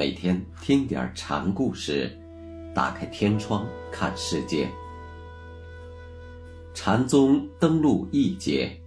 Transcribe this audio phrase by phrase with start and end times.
[0.00, 2.10] 每天听点禅故事，
[2.74, 4.66] 打开天窗看世界。
[6.72, 8.79] 禅宗登陆一节。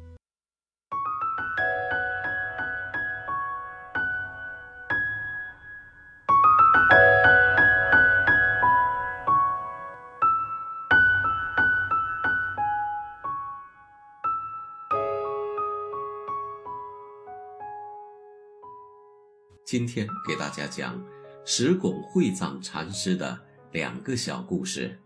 [19.66, 21.02] 今天给大家讲
[21.46, 23.40] 石拱会藏禅师的
[23.72, 25.00] 两个小故事。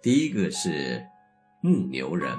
[0.00, 1.04] 第一个是
[1.60, 2.34] 牧牛人。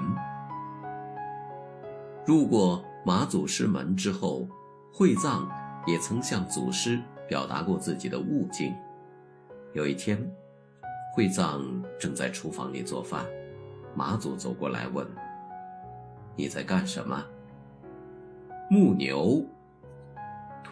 [2.26, 4.48] 入过马祖师门之后，
[4.92, 5.48] 会藏
[5.86, 8.74] 也曾向祖师表达过自己的悟境。
[9.74, 10.18] 有一天，
[11.14, 11.62] 会藏
[12.00, 13.24] 正在厨房里做饭，
[13.94, 15.06] 马祖走过来问
[16.34, 17.24] ：“你在干什么？”
[18.68, 19.46] 牧牛。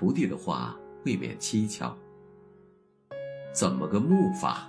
[0.00, 1.94] 徒弟的话未免蹊跷。
[3.52, 4.66] 怎么个木法？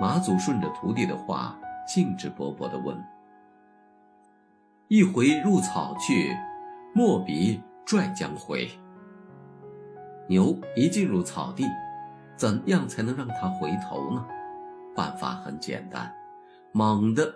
[0.00, 3.00] 马祖顺着徒弟的话，兴致勃勃地问
[4.90, 6.36] ：“一回入草去，
[6.92, 8.68] 莫比拽将回。
[10.26, 11.64] 牛一进入草地，
[12.36, 14.26] 怎样才能让它回头呢？
[14.96, 16.12] 办法很简单，
[16.72, 17.32] 猛地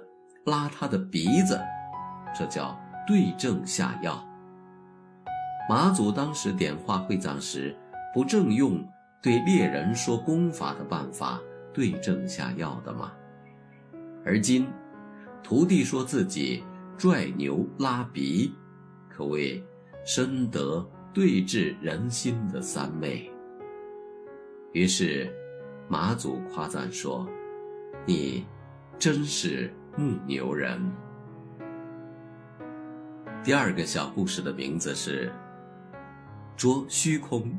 [0.46, 1.60] 拉它的鼻子，
[2.36, 4.20] 这叫对症下药。”
[5.68, 7.74] 马祖当时点化会藏时，
[8.12, 8.84] 不正用
[9.22, 11.40] 对猎人说功法的办法
[11.72, 13.12] 对症下药的吗？
[14.24, 14.66] 而今，
[15.42, 16.64] 徒弟说自己
[16.98, 18.52] 拽牛拉鼻，
[19.08, 19.64] 可谓
[20.04, 23.30] 深得对治人心的三昧。
[24.72, 25.32] 于是，
[25.88, 27.26] 马祖夸赞说
[28.04, 28.44] ：“你
[28.98, 30.80] 真是牧牛人。”
[33.44, 35.32] 第二个小故事的名字是。
[36.56, 37.50] 捉虚空。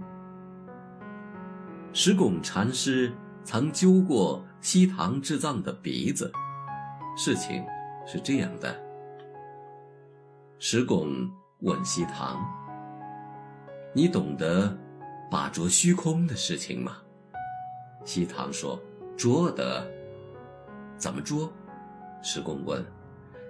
[1.92, 3.12] 石拱禅师
[3.44, 6.32] 曾揪过西堂智藏的鼻子，
[7.18, 7.64] 事情
[8.06, 8.76] 是这样的。
[10.58, 12.42] 石拱问西堂
[13.94, 14.76] ：“你懂得
[15.30, 16.98] 把捉虚空的事情吗？”
[18.06, 18.82] 西堂说
[19.18, 19.86] ：“捉得。”
[20.98, 21.52] 怎么捉？
[22.22, 22.84] 石拱问。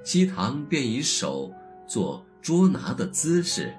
[0.03, 1.53] 西堂便以手
[1.87, 3.73] 做捉拿的姿势。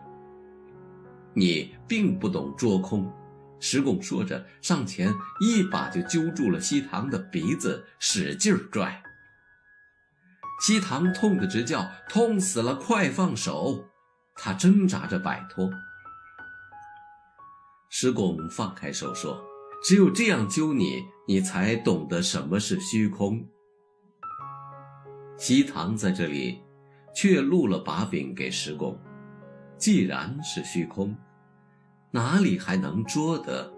[1.35, 3.13] 你并不懂捉空，
[3.61, 9.03] 石拱说着，上前一把就揪住了西堂的鼻子，使劲拽。
[10.63, 12.77] 西堂痛得直叫：“痛死了！
[12.77, 13.91] 快放手！”
[14.37, 15.71] 他挣扎着摆脱。
[17.91, 19.45] 石拱放开手说
[19.85, 23.47] ：“只有这样揪你，你才懂得什么是虚空。”
[25.37, 26.61] 西堂在这里
[27.15, 28.99] 却露了把柄给石拱。
[29.85, 31.15] 既然是虚空，
[32.11, 33.71] 哪里还能捉得？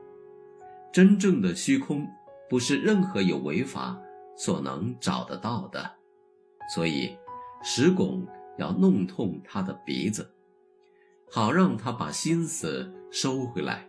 [0.92, 2.06] 真正的虚空，
[2.48, 4.00] 不是任何有为法
[4.36, 5.96] 所能找得到的。
[6.72, 7.16] 所以，
[7.60, 8.24] 石拱
[8.56, 10.30] 要弄痛他的鼻子，
[11.28, 13.88] 好让他把心思收回来。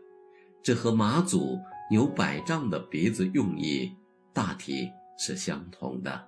[0.63, 1.59] 这和马祖
[1.91, 3.95] 牛百丈的鼻子用意
[4.33, 4.89] 大体
[5.19, 6.27] 是相同的。